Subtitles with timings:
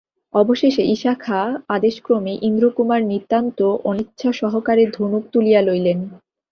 [0.33, 3.59] অবশেষে ইশা খাঁর আদেশক্রমে ইন্দ্রকুমার নিতান্ত
[3.89, 5.99] অনিচ্ছাসহকারে ধনুক তুলিয়া লইলেন।